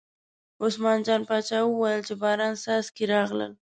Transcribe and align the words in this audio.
عثمان 0.63 0.99
جان 1.05 1.21
باچا 1.27 1.59
وویل 1.63 2.01
چې 2.07 2.13
د 2.17 2.19
باران 2.21 2.53
څاڅکي 2.63 3.05
راغلل. 3.13 3.51